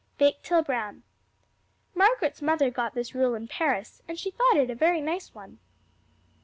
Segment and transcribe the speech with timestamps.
[0.17, 1.03] Bake till brown.
[1.93, 5.59] Margaret's mother got this rule in Paris, and she though it a very nice one.